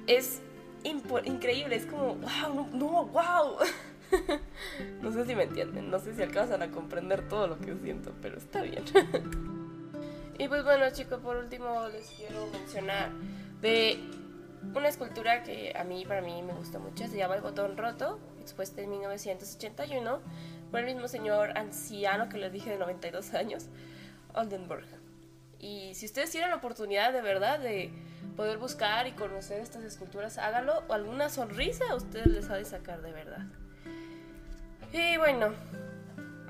es 0.06 0.42
increíble, 0.84 1.78
es 1.78 1.86
como, 1.86 2.16
wow, 2.16 2.68
no, 2.74 3.06
wow. 3.06 3.58
no 5.02 5.14
sé 5.14 5.26
si 5.26 5.34
me 5.34 5.44
entienden, 5.44 5.90
no 5.90 6.00
sé 6.00 6.14
si 6.14 6.22
alcanzan 6.22 6.62
a 6.62 6.72
comprender 6.72 7.28
todo 7.30 7.48
lo 7.48 7.58
que 7.58 7.74
siento, 7.82 8.14
pero 8.22 8.38
está 8.38 8.62
bien. 8.64 8.84
y 10.38 10.48
pues 10.50 10.64
bueno 10.66 10.90
chicos, 10.92 11.22
por 11.22 11.38
último 11.38 11.88
les 11.88 12.08
quiero 12.10 12.48
mencionar 12.48 13.12
de 13.62 13.98
una 14.76 14.88
escultura 14.88 15.44
que 15.44 15.74
a 15.76 15.84
mí, 15.84 16.06
para 16.06 16.22
mí, 16.22 16.42
me 16.42 16.54
gusta 16.54 16.80
mucho. 16.80 17.08
Se 17.08 17.18
llama 17.18 17.36
El 17.36 17.42
Botón 17.42 17.78
Roto, 17.78 18.20
expuesta 18.42 18.82
en 18.82 18.90
1981 18.90 20.20
por 20.72 20.80
el 20.80 20.86
mismo 20.86 21.08
señor 21.08 21.58
anciano 21.58 22.30
que 22.30 22.38
les 22.38 22.52
dije 22.52 22.72
de 22.72 22.78
92 22.78 23.34
años, 23.34 23.68
Oldenburg. 24.34 24.88
Y 25.60 25.94
si 25.96 26.06
ustedes 26.08 26.32
tienen 26.32 26.50
la 26.50 26.58
oportunidad 26.58 27.14
de 27.14 27.22
verdad 27.22 27.60
de 27.60 27.92
poder 28.36 28.58
buscar 28.58 29.08
y 29.08 29.12
conocer 29.12 29.62
estas 29.62 29.84
esculturas, 29.84 30.38
háganlo. 30.38 30.84
O 30.88 30.94
alguna 30.94 31.30
sonrisa 31.30 31.86
a 31.90 31.96
ustedes 31.96 32.28
les 32.28 32.50
ha 32.50 32.56
de 32.56 32.66
sacar 32.66 33.02
de 33.02 33.12
verdad. 33.12 33.46
Y 34.92 35.18
bueno, 35.18 35.54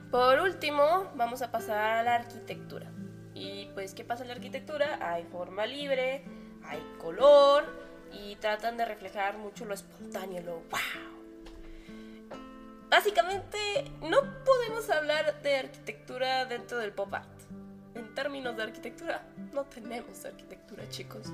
por 0.09 0.39
último, 0.39 1.11
vamos 1.15 1.41
a 1.41 1.51
pasar 1.51 1.99
a 1.99 2.03
la 2.03 2.15
arquitectura. 2.15 2.91
Y 3.33 3.69
pues, 3.73 3.93
¿qué 3.93 4.03
pasa 4.03 4.23
en 4.23 4.29
la 4.29 4.35
arquitectura? 4.35 4.99
Hay 5.01 5.23
forma 5.25 5.65
libre, 5.65 6.23
hay 6.65 6.81
color, 6.99 7.65
y 8.13 8.35
tratan 8.37 8.77
de 8.77 8.85
reflejar 8.85 9.37
mucho 9.37 9.65
lo 9.65 9.73
espontáneo, 9.73 10.41
lo 10.43 10.53
wow. 10.55 11.13
Básicamente, 12.89 13.57
no 14.01 14.21
podemos 14.45 14.89
hablar 14.91 15.41
de 15.41 15.57
arquitectura 15.57 16.45
dentro 16.45 16.77
del 16.77 16.91
pop 16.91 17.11
art. 17.13 17.27
En 17.95 18.13
términos 18.13 18.55
de 18.55 18.63
arquitectura, 18.63 19.23
no 19.51 19.63
tenemos 19.63 20.23
arquitectura, 20.25 20.87
chicos. 20.89 21.31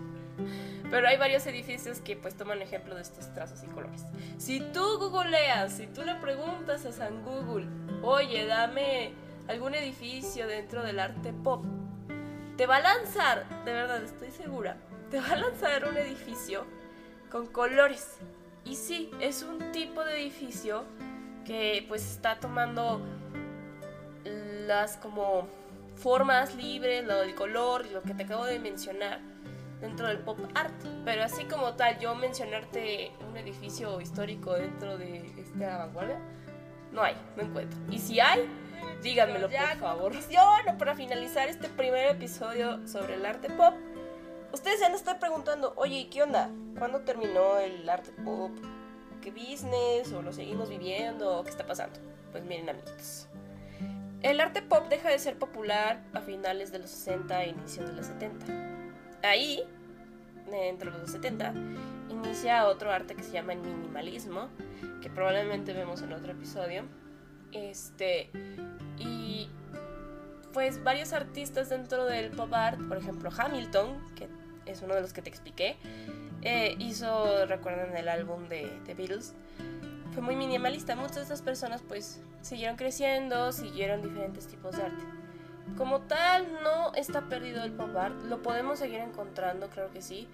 Pero 0.89 1.07
hay 1.07 1.17
varios 1.17 1.45
edificios 1.47 1.99
que 1.99 2.15
pues 2.15 2.35
toman 2.35 2.61
ejemplo 2.61 2.95
de 2.95 3.01
estos 3.01 3.33
trazos 3.33 3.61
y 3.63 3.67
colores. 3.67 4.05
Si 4.37 4.61
tú 4.71 4.99
googleas, 4.99 5.73
si 5.73 5.87
tú 5.87 6.03
le 6.03 6.15
preguntas 6.15 6.85
a 6.85 6.93
San 6.93 7.23
Google, 7.23 7.67
oye, 8.03 8.45
dame 8.45 9.11
algún 9.49 9.75
edificio 9.75 10.47
dentro 10.47 10.83
del 10.83 10.99
arte 10.99 11.33
pop, 11.33 11.65
te 12.55 12.65
va 12.67 12.77
a 12.77 12.81
lanzar, 12.81 13.45
de 13.65 13.73
verdad 13.73 14.03
estoy 14.03 14.31
segura, 14.31 14.77
te 15.09 15.19
va 15.19 15.31
a 15.31 15.35
lanzar 15.35 15.87
un 15.87 15.97
edificio 15.97 16.65
con 17.31 17.47
colores. 17.47 18.17
Y 18.65 18.75
sí, 18.75 19.11
es 19.19 19.43
un 19.43 19.71
tipo 19.71 20.03
de 20.03 20.21
edificio 20.21 20.85
que 21.45 21.85
pues 21.87 22.03
está 22.03 22.39
tomando 22.39 23.01
las 24.23 24.97
como 24.97 25.47
formas 25.95 26.55
libres, 26.55 27.05
lo 27.05 27.17
del 27.17 27.35
color, 27.35 27.85
lo 27.91 28.01
que 28.03 28.13
te 28.13 28.23
acabo 28.23 28.45
de 28.45 28.59
mencionar 28.59 29.19
dentro 29.81 30.07
del 30.07 30.19
pop 30.19 30.39
art. 30.55 30.73
Pero 31.05 31.23
así 31.23 31.45
como 31.45 31.73
tal, 31.73 31.99
yo 31.99 32.13
mencionarte 32.15 33.11
un 33.27 33.37
edificio 33.37 33.99
histórico 34.01 34.53
dentro 34.53 34.97
de 34.97 35.33
esta 35.37 35.77
vanguardia, 35.77 36.19
no 36.91 37.01
hay, 37.01 37.15
no 37.35 37.43
encuentro. 37.43 37.79
Y 37.89 37.97
si 37.99 38.19
hay, 38.19 38.47
díganmelo 39.01 39.49
por 39.49 39.77
favor. 39.77 40.13
Y 40.13 40.35
bueno, 40.35 40.77
para 40.77 40.95
finalizar 40.95 41.49
este 41.49 41.67
primer 41.69 42.15
episodio 42.15 42.85
sobre 42.87 43.15
el 43.15 43.25
arte 43.25 43.49
pop, 43.49 43.73
Ustedes 44.51 44.81
han 44.81 44.91
de 44.93 44.97
estar 44.97 45.19
preguntando, 45.19 45.73
oye, 45.75 46.09
¿qué 46.09 46.23
onda? 46.23 46.49
¿Cuándo 46.77 47.01
terminó 47.01 47.57
el 47.59 47.87
arte 47.87 48.11
pop? 48.23 48.51
¿Qué 49.21 49.31
business? 49.31 50.11
¿O 50.13 50.21
lo 50.21 50.33
seguimos 50.33 50.69
viviendo? 50.69 51.43
¿Qué 51.43 51.49
está 51.49 51.65
pasando? 51.65 51.99
Pues 52.31 52.43
miren, 52.43 52.69
amiguitos. 52.69 53.27
El 54.21 54.41
arte 54.41 54.61
pop 54.61 54.87
deja 54.89 55.09
de 55.09 55.19
ser 55.19 55.37
popular 55.37 56.03
a 56.13 56.21
finales 56.21 56.71
de 56.71 56.79
los 56.79 56.89
60 56.89 57.43
e 57.43 57.49
inicios 57.49 57.89
de 57.89 57.95
los 57.95 58.07
70. 58.07 58.45
Ahí, 59.23 59.63
entre 60.51 60.91
los 60.91 61.11
70, 61.11 61.53
inicia 62.09 62.67
otro 62.67 62.91
arte 62.91 63.15
que 63.15 63.23
se 63.23 63.31
llama 63.31 63.53
el 63.53 63.59
minimalismo, 63.59 64.49
que 65.01 65.09
probablemente 65.09 65.73
vemos 65.73 66.01
en 66.01 66.13
otro 66.13 66.31
episodio. 66.31 66.83
Este, 67.51 68.29
y 68.97 69.49
pues 70.59 70.83
varios 70.83 71.13
artistas 71.13 71.69
dentro 71.69 72.03
del 72.03 72.31
pop 72.31 72.53
art, 72.53 72.81
por 72.89 72.97
ejemplo 72.97 73.29
Hamilton, 73.33 73.97
que 74.13 74.27
es 74.65 74.81
uno 74.81 74.93
de 74.93 74.99
los 74.99 75.13
que 75.13 75.21
te 75.21 75.29
expliqué, 75.29 75.77
eh, 76.41 76.75
hizo, 76.79 77.45
recuerden 77.45 77.95
el 77.95 78.09
álbum 78.09 78.49
de 78.49 78.69
The 78.85 78.93
Beatles, 78.93 79.33
fue 80.11 80.21
muy 80.21 80.35
minimalista. 80.35 80.97
Muchas 80.97 81.15
de 81.15 81.21
estas 81.21 81.41
personas 81.41 81.81
pues 81.87 82.19
siguieron 82.41 82.75
creciendo, 82.75 83.53
siguieron 83.53 84.01
diferentes 84.01 84.47
tipos 84.47 84.75
de 84.75 84.83
arte. 84.83 85.01
Como 85.77 86.01
tal, 86.01 86.45
no 86.61 86.93
está 86.93 87.21
perdido 87.29 87.63
el 87.63 87.71
pop 87.71 87.95
art, 87.95 88.21
lo 88.25 88.41
podemos 88.41 88.79
seguir 88.79 88.99
encontrando, 88.99 89.69
creo 89.69 89.89
que 89.91 90.01
sí. 90.01 90.27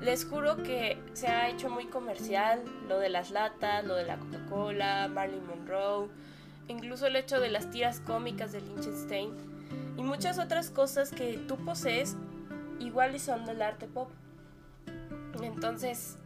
Les 0.00 0.24
juro 0.24 0.64
que 0.64 0.98
se 1.12 1.28
ha 1.28 1.48
hecho 1.48 1.70
muy 1.70 1.86
comercial 1.86 2.64
lo 2.88 2.98
de 2.98 3.10
las 3.10 3.30
latas, 3.30 3.84
lo 3.84 3.94
de 3.94 4.06
la 4.06 4.16
Coca-Cola, 4.16 5.06
Marilyn 5.06 5.46
Monroe, 5.46 6.08
incluso 6.66 7.06
el 7.06 7.14
hecho 7.14 7.38
de 7.38 7.48
las 7.48 7.70
tiras 7.70 8.00
cómicas 8.00 8.50
de 8.50 8.60
Liechtenstein 8.60 9.51
y 9.96 10.02
muchas 10.02 10.38
otras 10.38 10.70
cosas 10.70 11.10
que 11.10 11.38
tú 11.48 11.56
posees 11.56 12.16
igual 12.80 13.14
y 13.14 13.18
son 13.18 13.44
del 13.44 13.62
arte 13.62 13.86
pop. 13.86 14.10
Entonces, 15.42 16.18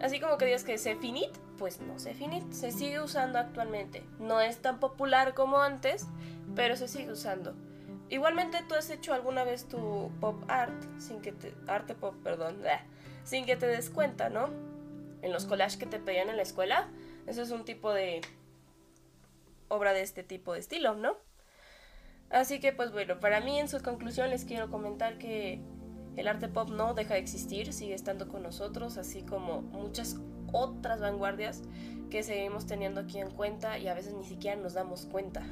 así 0.00 0.20
como 0.20 0.38
que 0.38 0.46
digas 0.46 0.64
que 0.64 0.78
se 0.78 0.96
finit, 0.96 1.30
pues 1.58 1.80
no 1.80 1.98
se 1.98 2.14
finit, 2.14 2.50
se 2.52 2.72
sigue 2.72 3.00
usando 3.00 3.38
actualmente. 3.38 4.02
No 4.18 4.40
es 4.40 4.58
tan 4.58 4.80
popular 4.80 5.34
como 5.34 5.60
antes, 5.60 6.06
pero 6.54 6.76
se 6.76 6.88
sigue 6.88 7.12
usando. 7.12 7.54
Igualmente 8.08 8.58
tú 8.68 8.74
has 8.74 8.90
hecho 8.90 9.14
alguna 9.14 9.44
vez 9.44 9.68
tu 9.68 10.10
pop 10.20 10.42
art 10.48 10.74
sin 10.98 11.20
que 11.20 11.32
te 11.32 11.54
arte 11.68 11.94
pop, 11.94 12.14
perdón, 12.24 12.60
sin 13.24 13.46
que 13.46 13.56
te 13.56 13.66
des 13.66 13.88
cuenta, 13.88 14.30
¿no? 14.30 14.48
En 15.22 15.32
los 15.32 15.44
collages 15.44 15.76
que 15.76 15.86
te 15.86 16.00
pedían 16.00 16.28
en 16.28 16.36
la 16.36 16.42
escuela, 16.42 16.88
eso 17.26 17.42
es 17.42 17.50
un 17.50 17.64
tipo 17.64 17.92
de 17.92 18.22
obra 19.68 19.92
de 19.92 20.02
este 20.02 20.24
tipo 20.24 20.54
de 20.54 20.58
estilo, 20.58 20.96
¿no? 20.96 21.16
Así 22.30 22.60
que 22.60 22.72
pues 22.72 22.92
bueno, 22.92 23.18
para 23.18 23.40
mí 23.40 23.58
en 23.58 23.68
su 23.68 23.82
conclusión 23.82 24.30
les 24.30 24.44
quiero 24.44 24.70
comentar 24.70 25.18
que 25.18 25.60
el 26.16 26.28
arte 26.28 26.48
pop 26.48 26.70
no 26.70 26.94
deja 26.94 27.14
de 27.14 27.20
existir, 27.20 27.72
sigue 27.72 27.94
estando 27.94 28.28
con 28.28 28.42
nosotros, 28.42 28.98
así 28.98 29.22
como 29.22 29.62
muchas 29.62 30.16
otras 30.52 31.00
vanguardias 31.00 31.62
que 32.08 32.22
seguimos 32.22 32.66
teniendo 32.66 33.00
aquí 33.00 33.18
en 33.18 33.30
cuenta 33.30 33.78
y 33.78 33.88
a 33.88 33.94
veces 33.94 34.14
ni 34.14 34.24
siquiera 34.24 34.56
nos 34.56 34.74
damos 34.74 35.06
cuenta. 35.06 35.42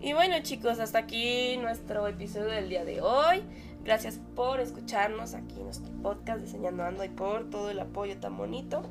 Y 0.00 0.12
bueno 0.12 0.36
chicos, 0.42 0.80
hasta 0.80 0.98
aquí 0.98 1.56
nuestro 1.56 2.06
episodio 2.08 2.48
del 2.48 2.68
día 2.68 2.84
de 2.84 3.00
hoy. 3.00 3.42
Gracias 3.84 4.20
por 4.34 4.60
escucharnos 4.60 5.34
aquí 5.34 5.56
en 5.56 5.64
nuestro 5.64 5.92
podcast 6.02 6.40
Diseñando 6.40 6.84
Ando 6.84 7.04
y 7.04 7.08
por 7.08 7.48
todo 7.50 7.70
el 7.70 7.78
apoyo 7.78 8.18
tan 8.18 8.36
bonito. 8.36 8.82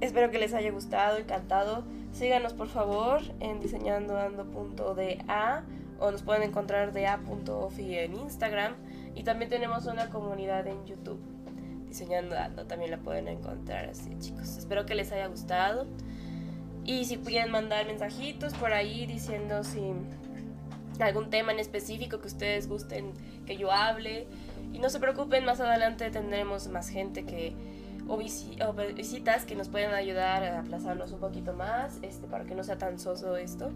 Espero 0.00 0.30
que 0.30 0.38
les 0.38 0.54
haya 0.54 0.70
gustado, 0.70 1.18
encantado. 1.18 1.84
Síganos 2.12 2.52
por 2.52 2.68
favor 2.68 3.20
en 3.40 3.60
diseñandoando.da 3.60 5.64
o 5.98 6.10
nos 6.10 6.22
pueden 6.22 6.42
encontrar 6.42 6.92
de 6.92 7.06
a.ofi 7.06 7.98
en 7.98 8.14
Instagram. 8.14 8.74
Y 9.14 9.22
también 9.22 9.50
tenemos 9.50 9.86
una 9.86 10.10
comunidad 10.10 10.66
en 10.66 10.84
YouTube. 10.86 11.20
Diseñando 11.88 12.38
Ando 12.38 12.66
también 12.66 12.90
la 12.90 12.98
pueden 12.98 13.28
encontrar 13.28 13.86
así 13.86 14.16
chicos. 14.18 14.56
Espero 14.56 14.86
que 14.86 14.94
les 14.94 15.12
haya 15.12 15.26
gustado. 15.26 15.86
Y 16.84 17.04
si 17.04 17.18
pueden 17.18 17.50
mandar 17.50 17.86
mensajitos 17.86 18.54
por 18.54 18.72
ahí 18.72 19.06
diciendo 19.06 19.64
si 19.64 19.92
algún 21.02 21.30
tema 21.30 21.52
en 21.52 21.58
específico 21.58 22.20
que 22.20 22.28
ustedes 22.28 22.68
gusten 22.68 23.12
que 23.46 23.56
yo 23.56 23.72
hable. 23.72 24.26
Y 24.72 24.78
no 24.78 24.88
se 24.88 25.00
preocupen, 25.00 25.44
más 25.44 25.60
adelante 25.60 26.10
tendremos 26.10 26.68
más 26.68 26.88
gente 26.88 27.24
que 27.24 27.54
o, 28.08 28.16
visitas 28.16 29.44
que 29.44 29.54
nos 29.54 29.68
pueden 29.68 29.92
ayudar 29.92 30.44
a 30.44 30.60
aplazarnos 30.60 31.12
un 31.12 31.20
poquito 31.20 31.52
más 31.52 31.98
este, 32.02 32.26
para 32.26 32.44
que 32.44 32.54
no 32.54 32.64
sea 32.64 32.78
tan 32.78 32.98
soso 32.98 33.36
esto. 33.36 33.70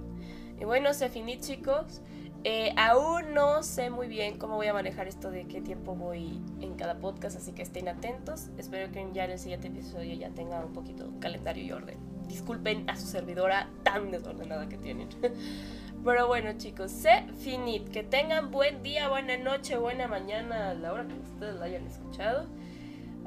Y 0.61 0.64
bueno, 0.64 0.93
se 0.95 1.09
finit 1.09 1.40
chicos. 1.40 2.00
Eh, 2.47 2.75
aún 2.76 3.32
no 3.32 3.63
sé 3.63 3.89
muy 3.89 4.06
bien 4.06 4.39
cómo 4.39 4.56
voy 4.56 4.67
a 4.67 4.75
manejar 4.75 5.08
esto 5.08 5.30
de 5.30 5.47
qué 5.47 5.63
tiempo 5.63 5.95
voy 5.95 6.43
en 6.60 6.75
cada 6.75 6.99
podcast, 6.99 7.39
así 7.39 7.52
que 7.52 7.63
estén 7.63 7.89
atentos. 7.89 8.50
Espero 8.58 8.93
que 8.93 9.06
ya 9.15 9.25
en 9.25 9.30
el 9.30 9.39
siguiente 9.39 9.69
episodio 9.69 10.15
ya 10.15 10.28
tenga 10.30 10.63
un 10.65 10.75
poquito 10.75 11.10
calendario 11.21 11.65
y 11.65 11.73
orden 11.73 12.15
disculpen 12.28 12.89
a 12.89 12.97
su 12.97 13.06
servidora 13.06 13.69
tan 13.82 14.10
desordenada 14.10 14.69
que 14.69 14.76
tienen. 14.76 15.08
Pero 16.04 16.26
bueno 16.26 16.52
chicos, 16.58 16.91
sé 16.91 17.25
finit. 17.39 17.89
Que 17.89 18.02
tengan 18.02 18.50
buen 18.50 18.82
día, 18.82 19.08
buena 19.08 19.37
noche, 19.37 19.76
buena 19.76 20.06
mañana 20.06 20.71
a 20.71 20.75
la 20.75 20.93
hora 20.93 21.06
que 21.06 21.15
ustedes 21.15 21.56
la 21.56 21.67
hayan 21.67 21.87
escuchado. 21.87 22.47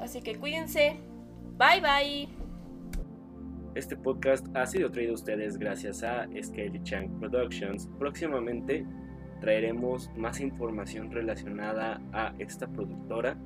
Así 0.00 0.20
que 0.22 0.36
cuídense. 0.36 0.96
Bye 1.58 1.80
bye. 1.80 2.28
Este 3.74 3.96
podcast 3.96 4.46
ha 4.56 4.66
sido 4.66 4.90
traído 4.90 5.12
a 5.12 5.14
ustedes 5.14 5.58
gracias 5.58 6.02
a 6.02 6.26
Skelly 6.42 6.82
Chang 6.82 7.08
Productions. 7.20 7.88
Próximamente 7.98 8.84
traeremos 9.40 10.10
más 10.16 10.40
información 10.40 11.10
relacionada 11.10 12.00
a 12.12 12.34
esta 12.38 12.66
productora, 12.66 13.36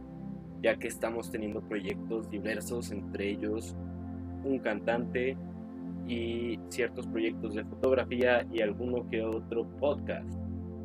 ya 0.62 0.76
que 0.76 0.88
estamos 0.88 1.30
teniendo 1.30 1.60
proyectos 1.60 2.30
diversos, 2.30 2.90
entre 2.92 3.30
ellos 3.30 3.76
un 4.44 4.58
cantante 4.58 5.36
y 6.06 6.58
ciertos 6.68 7.06
proyectos 7.06 7.54
de 7.54 7.64
fotografía 7.64 8.46
y 8.50 8.62
alguno 8.62 9.08
que 9.08 9.22
otro 9.22 9.68
podcast. 9.78 10.28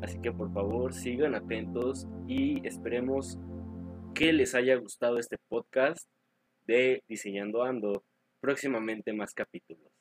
Así 0.01 0.19
que 0.19 0.31
por 0.31 0.51
favor 0.53 0.93
sigan 0.93 1.35
atentos 1.35 2.07
y 2.27 2.65
esperemos 2.67 3.39
que 4.17 4.33
les 4.33 4.55
haya 4.55 4.75
gustado 4.77 5.19
este 5.19 5.37
podcast 5.47 6.09
de 6.65 7.03
Diseñando 7.07 7.61
Ando. 7.63 8.03
Próximamente 8.39 9.13
más 9.13 9.33
capítulos. 9.33 9.91